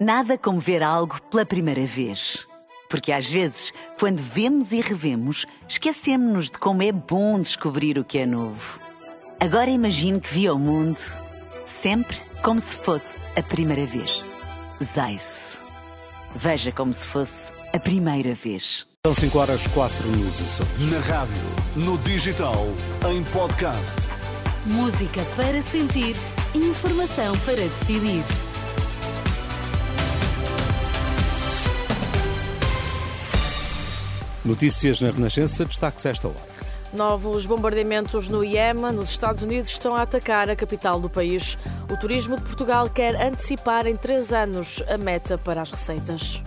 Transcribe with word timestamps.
Nada 0.00 0.38
como 0.38 0.58
ver 0.58 0.82
algo 0.82 1.20
pela 1.24 1.44
primeira 1.44 1.84
vez. 1.84 2.48
Porque 2.88 3.12
às 3.12 3.28
vezes, 3.28 3.70
quando 3.98 4.16
vemos 4.16 4.72
e 4.72 4.80
revemos, 4.80 5.44
esquecemos-nos 5.68 6.46
de 6.46 6.58
como 6.58 6.82
é 6.82 6.90
bom 6.90 7.38
descobrir 7.38 7.98
o 7.98 8.04
que 8.04 8.16
é 8.16 8.24
novo. 8.24 8.80
Agora 9.38 9.68
imagine 9.68 10.18
que 10.18 10.32
viu 10.32 10.54
o 10.54 10.58
mundo 10.58 10.98
sempre 11.66 12.16
como 12.42 12.58
se 12.58 12.78
fosse 12.78 13.18
a 13.36 13.42
primeira 13.42 13.84
vez. 13.84 14.24
Zais. 14.82 15.58
Veja 16.34 16.72
como 16.72 16.94
se 16.94 17.06
fosse 17.06 17.52
a 17.74 17.78
primeira 17.78 18.34
vez. 18.34 18.86
São 19.04 19.14
5 19.14 19.38
horas 19.38 19.66
4 19.66 20.06
nos 20.12 20.40
Açores. 20.40 20.90
Na 20.90 21.00
rádio, 21.00 21.36
no 21.76 21.98
digital, 21.98 22.66
em 23.06 23.22
podcast. 23.24 23.98
Música 24.64 25.26
para 25.36 25.60
sentir, 25.60 26.16
informação 26.54 27.38
para 27.40 27.56
decidir. 27.56 28.49
Notícias 34.50 35.00
na 35.00 35.12
Renascença, 35.12 35.64
destaque-se 35.64 36.08
esta 36.08 36.26
hora. 36.26 36.36
Novos 36.92 37.46
bombardeamentos 37.46 38.28
no 38.28 38.42
Iêmen, 38.42 38.90
nos 38.90 39.10
Estados 39.10 39.44
Unidos, 39.44 39.70
estão 39.70 39.94
a 39.94 40.02
atacar 40.02 40.50
a 40.50 40.56
capital 40.56 41.00
do 41.00 41.08
país. 41.08 41.56
O 41.88 41.96
turismo 41.96 42.36
de 42.36 42.42
Portugal 42.42 42.90
quer 42.90 43.14
antecipar 43.14 43.86
em 43.86 43.94
três 43.94 44.32
anos 44.32 44.82
a 44.88 44.98
meta 44.98 45.38
para 45.38 45.62
as 45.62 45.70
receitas. 45.70 46.42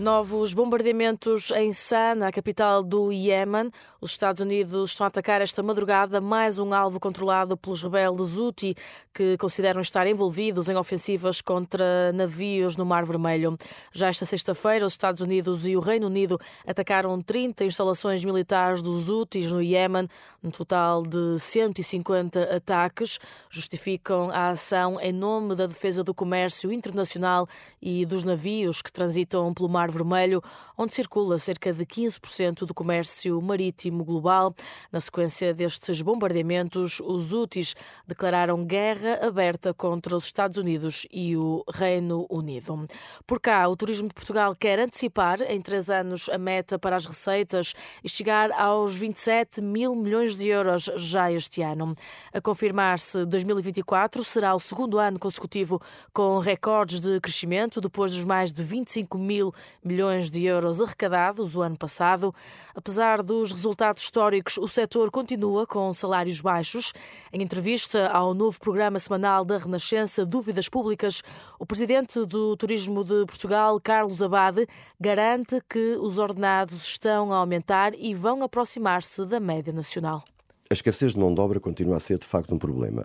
Novos 0.00 0.54
bombardeamentos 0.54 1.50
em 1.50 1.74
Sanaa, 1.74 2.28
a 2.28 2.32
capital 2.32 2.82
do 2.82 3.12
Iêmen. 3.12 3.70
Os 4.00 4.12
Estados 4.12 4.40
Unidos 4.40 4.92
estão 4.92 5.04
a 5.04 5.08
atacar 5.08 5.42
esta 5.42 5.62
madrugada 5.62 6.22
mais 6.22 6.58
um 6.58 6.72
alvo 6.72 6.98
controlado 6.98 7.54
pelos 7.54 7.82
rebeldes 7.82 8.38
Houthi, 8.38 8.74
que 9.12 9.36
consideram 9.36 9.82
estar 9.82 10.06
envolvidos 10.06 10.70
em 10.70 10.74
ofensivas 10.74 11.42
contra 11.42 12.14
navios 12.14 12.78
no 12.78 12.86
Mar 12.86 13.04
Vermelho. 13.04 13.58
Já 13.92 14.08
esta 14.08 14.24
sexta-feira, 14.24 14.86
os 14.86 14.92
Estados 14.92 15.20
Unidos 15.20 15.68
e 15.68 15.76
o 15.76 15.80
Reino 15.80 16.06
Unido 16.06 16.40
atacaram 16.66 17.20
30 17.20 17.66
instalações 17.66 18.24
militares 18.24 18.80
dos 18.80 19.10
Houthis 19.10 19.52
no 19.52 19.60
Iêmen, 19.60 20.08
um 20.42 20.50
total 20.50 21.02
de 21.02 21.38
150 21.38 22.56
ataques. 22.56 23.18
Justificam 23.50 24.30
a 24.30 24.48
ação 24.48 24.98
em 24.98 25.12
nome 25.12 25.54
da 25.54 25.66
defesa 25.66 26.02
do 26.02 26.14
comércio 26.14 26.72
internacional 26.72 27.46
e 27.82 28.06
dos 28.06 28.24
navios 28.24 28.80
que 28.80 28.90
transitam 28.90 29.52
pelo 29.52 29.68
Mar 29.68 29.89
Vermelho, 29.90 30.42
onde 30.76 30.94
circula 30.94 31.38
cerca 31.38 31.72
de 31.72 31.84
15% 31.84 32.66
do 32.66 32.74
comércio 32.74 33.40
marítimo 33.42 34.04
global. 34.04 34.54
Na 34.90 35.00
sequência 35.00 35.52
destes 35.52 36.02
bombardeamentos, 36.02 37.00
os 37.00 37.32
Houthis 37.32 37.74
declararam 38.06 38.64
guerra 38.64 39.26
aberta 39.26 39.74
contra 39.74 40.16
os 40.16 40.24
Estados 40.24 40.56
Unidos 40.56 41.06
e 41.10 41.36
o 41.36 41.64
Reino 41.72 42.26
Unido. 42.30 42.86
Por 43.26 43.40
cá, 43.40 43.68
o 43.68 43.76
Turismo 43.76 44.08
de 44.08 44.14
Portugal 44.14 44.54
quer 44.54 44.78
antecipar 44.78 45.42
em 45.42 45.60
três 45.60 45.90
anos 45.90 46.28
a 46.28 46.38
meta 46.38 46.78
para 46.78 46.96
as 46.96 47.06
receitas 47.06 47.74
e 48.02 48.08
chegar 48.08 48.52
aos 48.52 48.96
27 48.96 49.60
mil 49.60 49.94
milhões 49.94 50.38
de 50.38 50.48
euros 50.48 50.90
já 50.96 51.30
este 51.32 51.62
ano. 51.62 51.94
A 52.32 52.40
confirmar-se, 52.40 53.24
2024 53.24 54.22
será 54.24 54.54
o 54.54 54.60
segundo 54.60 54.98
ano 54.98 55.18
consecutivo 55.18 55.80
com 56.12 56.38
recordes 56.38 57.00
de 57.00 57.20
crescimento, 57.20 57.80
depois 57.80 58.14
dos 58.14 58.24
mais 58.24 58.52
de 58.52 58.62
25 58.62 59.18
mil 59.18 59.52
milhões 59.84 60.30
de 60.30 60.44
euros 60.44 60.80
arrecadados 60.80 61.56
o 61.56 61.62
ano 61.62 61.76
passado. 61.76 62.34
Apesar 62.74 63.22
dos 63.22 63.52
resultados 63.52 64.02
históricos, 64.02 64.58
o 64.58 64.68
setor 64.68 65.10
continua 65.10 65.66
com 65.66 65.92
salários 65.92 66.40
baixos. 66.40 66.92
Em 67.32 67.42
entrevista 67.42 68.08
ao 68.08 68.34
novo 68.34 68.58
programa 68.60 68.98
semanal 68.98 69.44
da 69.44 69.58
Renascença 69.58 70.24
Dúvidas 70.24 70.68
Públicas, 70.68 71.22
o 71.58 71.66
presidente 71.66 72.24
do 72.24 72.56
Turismo 72.56 73.04
de 73.04 73.24
Portugal, 73.26 73.80
Carlos 73.80 74.22
Abade, 74.22 74.66
garante 74.98 75.60
que 75.68 75.96
os 76.00 76.18
ordenados 76.18 76.86
estão 76.86 77.32
a 77.32 77.36
aumentar 77.36 77.92
e 77.94 78.14
vão 78.14 78.42
aproximar-se 78.42 79.24
da 79.26 79.40
média 79.40 79.72
nacional. 79.72 80.22
A 80.68 80.72
escassez 80.72 81.14
de 81.14 81.18
mão 81.18 81.34
de 81.34 81.40
obra 81.40 81.58
continua 81.58 81.96
a 81.96 82.00
ser 82.00 82.16
de 82.16 82.24
facto 82.24 82.54
um 82.54 82.58
problema. 82.58 83.04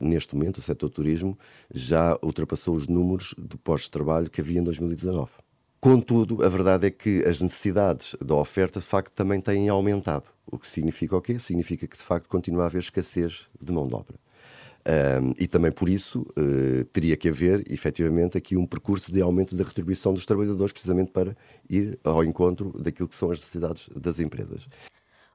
Neste 0.00 0.34
momento, 0.34 0.58
o 0.58 0.60
setor 0.60 0.90
turismo 0.90 1.38
já 1.72 2.18
ultrapassou 2.20 2.74
os 2.74 2.88
números 2.88 3.36
de 3.38 3.56
postos 3.56 3.84
de 3.84 3.92
trabalho 3.92 4.28
que 4.28 4.40
havia 4.40 4.58
em 4.58 4.64
2019. 4.64 5.30
Contudo, 5.80 6.44
a 6.44 6.48
verdade 6.48 6.86
é 6.86 6.90
que 6.90 7.24
as 7.24 7.40
necessidades 7.40 8.16
da 8.20 8.34
oferta 8.34 8.80
de 8.80 8.86
facto 8.86 9.12
também 9.12 9.40
têm 9.40 9.68
aumentado. 9.68 10.28
O 10.44 10.58
que 10.58 10.66
significa 10.66 11.16
o 11.16 11.22
quê? 11.22 11.38
Significa 11.38 11.86
que 11.86 11.96
de 11.96 12.02
facto 12.02 12.28
continua 12.28 12.64
a 12.64 12.66
haver 12.66 12.80
escassez 12.80 13.46
de 13.60 13.72
mão 13.72 13.86
de 13.86 13.94
obra. 13.94 14.16
Um, 15.22 15.34
e 15.38 15.46
também 15.46 15.70
por 15.70 15.88
isso 15.88 16.22
uh, 16.22 16.84
teria 16.86 17.16
que 17.16 17.28
haver, 17.28 17.62
efetivamente, 17.70 18.38
aqui 18.38 18.56
um 18.56 18.66
percurso 18.66 19.12
de 19.12 19.20
aumento 19.20 19.54
da 19.54 19.62
retribuição 19.62 20.14
dos 20.14 20.24
trabalhadores, 20.24 20.72
precisamente 20.72 21.12
para 21.12 21.36
ir 21.68 21.98
ao 22.02 22.24
encontro 22.24 22.72
daquilo 22.80 23.06
que 23.06 23.14
são 23.14 23.30
as 23.30 23.38
necessidades 23.38 23.88
das 23.94 24.18
empresas. 24.18 24.66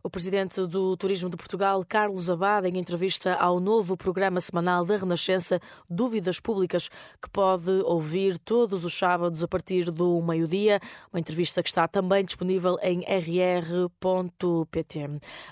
O 0.06 0.10
presidente 0.10 0.68
do 0.68 0.98
Turismo 0.98 1.30
de 1.30 1.38
Portugal, 1.38 1.82
Carlos 1.88 2.30
Abad, 2.30 2.68
em 2.68 2.78
entrevista 2.78 3.36
ao 3.36 3.62
novo 3.62 3.96
programa 3.96 4.42
semanal 4.42 4.84
da 4.84 4.98
Renascença 4.98 5.62
Dúvidas 5.90 6.42
Públicas, 6.42 6.90
que 7.22 7.30
pode 7.30 7.72
ouvir 7.86 8.38
todos 8.38 8.84
os 8.84 8.94
sábados 8.94 9.42
a 9.46 9.48
partir 9.48 9.86
do 9.86 10.22
meio-dia. 10.22 10.82
Uma 11.14 11.22
entrevista 11.22 11.64
que 11.64 11.70
está 11.70 11.88
também 11.88 12.26
disponível 12.26 12.78
em 12.82 13.06
rr.pt. 13.06 13.90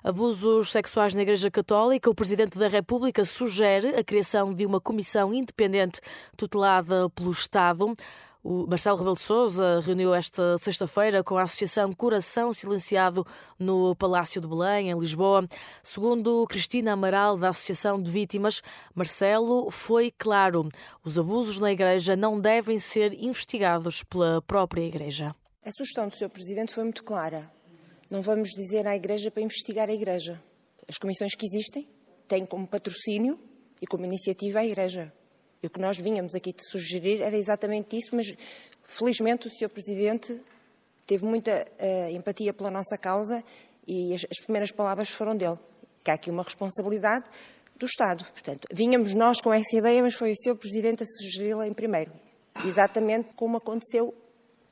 Abusos 0.04 0.70
sexuais 0.70 1.14
na 1.16 1.22
Igreja 1.22 1.50
Católica. 1.50 2.10
O 2.10 2.16
presidente 2.16 2.60
da 2.60 2.68
República 2.68 3.24
sugere 3.24 3.96
a 3.96 4.04
criação 4.04 4.52
de 4.52 4.66
uma 4.66 4.82
comissão 4.82 5.34
independente 5.34 6.02
tutelada 6.36 7.10
pelo 7.12 7.32
Estado. 7.32 7.94
O 8.44 8.66
Marcelo 8.66 8.98
Rebelo 8.98 9.16
de 9.16 9.22
Sousa 9.22 9.80
reuniu 9.82 10.16
esta 10.16 10.58
sexta-feira 10.58 11.24
com 11.24 11.38
a 11.38 11.44
Associação 11.44 11.92
Coração 11.92 12.52
Silenciado 12.52 13.24
no 13.60 13.96
Palácio 13.96 14.42
de 14.42 14.48
Belém, 14.48 14.90
em 14.90 14.98
Lisboa. 14.98 15.46
Segundo 15.84 16.48
Cristina 16.48 16.94
Amaral, 16.94 17.38
da 17.38 17.50
Associação 17.50 18.02
de 18.02 18.10
Vítimas, 18.10 18.64
Marcelo 18.96 19.70
foi 19.70 20.10
claro: 20.10 20.68
os 21.04 21.20
abusos 21.20 21.60
na 21.60 21.72
Igreja 21.72 22.16
não 22.16 22.42
devem 22.42 22.80
ser 22.80 23.14
investigados 23.14 24.04
pela 24.04 24.42
própria 24.42 24.82
Igreja. 24.82 25.36
A 25.64 25.72
sugestão 25.72 26.08
do 26.08 26.16
Sr. 26.16 26.30
Presidente 26.30 26.74
foi 26.74 26.84
muito 26.84 27.04
clara. 27.04 27.48
Não 28.10 28.24
vamos 28.24 28.50
dizer 28.50 28.88
à 28.88 28.96
Igreja 28.96 29.30
para 29.30 29.44
investigar 29.44 29.88
a 29.88 29.94
Igreja. 29.94 30.42
As 30.90 30.98
comissões 30.98 31.36
que 31.36 31.46
existem 31.46 31.88
têm 32.28 32.44
como 32.48 32.68
patrocínio 32.68 33.40
e 33.80 33.86
como 33.86 34.04
iniciativa 34.04 34.60
a 34.60 34.66
Igreja. 34.66 35.14
E 35.62 35.68
o 35.68 35.70
que 35.70 35.80
nós 35.80 35.98
vínhamos 35.98 36.34
aqui 36.36 36.54
de 36.54 36.68
sugerir 36.70 37.22
era 37.22 37.38
exatamente 37.38 37.98
isso, 37.98 38.16
mas 38.16 38.28
felizmente 38.88 39.48
o 39.48 39.52
Sr. 39.52 39.70
Presidente 39.70 40.42
teve 41.06 41.26
muita 41.26 41.68
uh, 41.80 42.10
empatia 42.16 42.54
pela 42.54 42.72
nossa 42.72 42.98
causa 42.98 43.44
e 43.88 44.14
as, 44.14 44.26
as, 44.30 44.40
primeiras 44.40 44.72
palavras 44.72 45.10
foram 45.10 45.36
dele. 45.36 45.60
Que 46.04 46.10
há 46.10 46.16
aqui 46.16 46.32
uma 46.32 46.44
responsabilidade 46.44 47.26
do 47.76 47.86
Estado. 47.86 48.24
Portanto, 48.26 48.68
vínhamos 48.72 49.14
nós 49.14 49.40
com 49.40 49.54
essa 49.54 49.76
ideia, 49.76 50.02
mas 50.02 50.16
foi 50.16 50.32
o 50.32 50.36
Sr. 50.36 50.56
Presidente 50.56 51.04
a 51.04 51.06
sugeri-la 51.06 51.68
em 51.68 51.74
primeiro. 51.74 52.12
Exatamente 52.66 53.30
como 53.36 53.58
aconteceu 53.58 54.16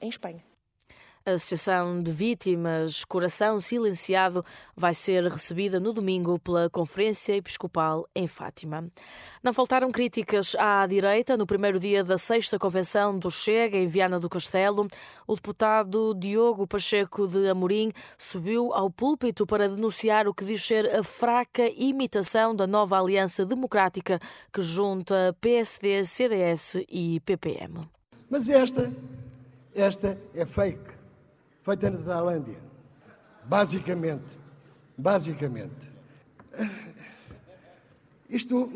em 0.02 0.10
Espanha. 0.10 0.49
A 1.26 1.32
Associação 1.32 2.00
de 2.00 2.12
Vítimas 2.12 3.04
Coração 3.04 3.60
Silenciado 3.60 4.44
vai 4.76 4.94
ser 4.94 5.24
recebida 5.26 5.78
no 5.78 5.92
domingo 5.92 6.40
pela 6.40 6.70
Conferência 6.70 7.36
Episcopal 7.36 8.08
em 8.16 8.26
Fátima. 8.26 8.90
Não 9.44 9.54
faltaram 9.54 9.92
críticas 9.92 10.56
à 10.58 10.88
direita 10.88 11.36
no 11.36 11.46
primeiro 11.46 11.78
dia 11.78 12.06
da 12.06 12.18
sexta 12.18 12.58
convenção 12.58 13.20
do 13.20 13.30
Chega 13.30 13.78
em 13.78 13.86
Viana 13.86 14.18
do 14.18 14.30
Castelo. 14.30 14.88
O 15.28 15.36
deputado 15.36 16.14
Diogo 16.16 16.66
Pacheco 16.66 17.28
de 17.28 17.50
Amorim 17.50 17.92
subiu 18.18 18.74
ao 18.74 18.90
púlpito 18.90 19.46
para 19.46 19.68
denunciar 19.68 20.26
o 20.26 20.34
que 20.34 20.46
diz 20.46 20.64
ser 20.64 20.96
a 20.96 21.04
fraca 21.04 21.70
imitação 21.76 22.56
da 22.56 22.66
nova 22.66 22.98
aliança 22.98 23.46
democrática 23.46 24.20
que 24.54 24.62
junta 24.62 25.36
PSD, 25.42 26.02
CDS 26.06 26.78
e 26.88 27.20
PPM. 27.20 27.82
Mas 28.30 28.50
esta, 28.50 28.92
esta 29.76 30.18
é 30.34 30.46
fake 30.46 30.99
feita 31.62 31.90
na 31.90 31.98
Tailândia. 31.98 32.60
Basicamente. 33.44 34.38
Basicamente. 34.98 35.92
Isto. 38.30 38.72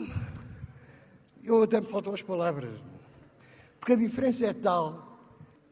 Eu 1.44 1.64
até 1.64 1.82
me 1.82 1.88
faltam 1.88 2.14
as 2.14 2.22
palavras. 2.22 2.80
Porque 3.80 3.94
a 3.94 3.98
diferença 3.98 4.46
é 4.46 4.54
tal. 4.54 5.20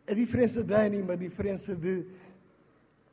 A 0.08 0.14
diferença 0.14 0.64
de 0.64 0.74
ânimo, 0.74 1.12
a 1.12 1.16
diferença 1.16 1.76
de. 1.76 2.06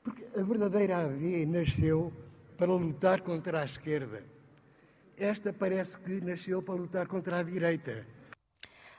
Porque 0.03 0.27
a 0.37 0.43
verdadeira 0.43 0.99
AV 0.99 1.47
nasceu 1.47 2.13
para 2.57 2.73
lutar 2.73 3.21
contra 3.21 3.63
a 3.63 3.65
esquerda. 3.65 4.25
Esta 5.17 5.53
parece 5.53 5.99
que 5.99 6.21
nasceu 6.21 6.63
para 6.63 6.75
lutar 6.75 7.07
contra 7.07 7.39
a 7.39 7.43
direita. 7.43 8.07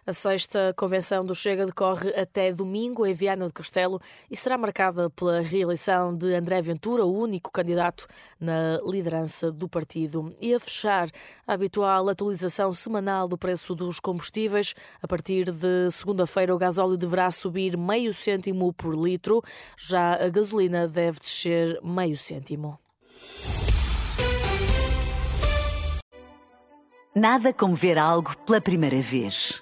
A 0.10 0.14
sexta 0.14 0.74
convenção 0.76 1.24
do 1.24 1.36
Chega 1.36 1.68
decorre 1.68 2.10
até 2.20 2.52
domingo 2.52 3.06
em 3.06 3.14
Viana 3.14 3.46
do 3.46 3.54
Castelo 3.54 4.02
e 4.28 4.36
será 4.36 4.58
marcada 4.58 5.08
pela 5.12 5.40
reeleição 5.40 6.18
de 6.18 6.34
André 6.34 6.64
Ventura, 6.64 7.06
o 7.06 7.16
único 7.16 7.52
candidato 7.52 8.08
na 8.40 8.82
liderança 8.88 9.52
do 9.52 9.70
partido. 9.70 10.36
E 10.42 10.52
a 10.52 10.60
fechar, 10.60 11.12
a 11.46 11.54
habitual 11.54 12.10
atualização 12.10 12.74
semanal 12.74 13.28
do 13.28 13.38
preço 13.38 13.76
dos 13.76 14.00
combustíveis. 14.00 14.74
A 15.00 15.08
partir 15.08 15.52
de 15.52 15.92
segunda-feira, 15.92 16.56
o 16.56 16.58
gasóleo 16.58 16.98
deverá 16.98 17.30
subir 17.30 17.78
meio 17.78 18.12
cêntimo 18.12 18.74
por 18.74 18.96
litro, 18.96 19.44
já 19.78 20.16
a 20.16 20.28
gasolina 20.28 20.88
deve 20.88 21.20
descer 21.20 21.80
meio 21.84 22.18
cêntimo. 22.18 22.80
Nada 27.16 27.54
como 27.54 27.76
ver 27.76 28.00
algo 28.00 28.36
pela 28.40 28.60
primeira 28.60 29.00
vez. 29.04 29.62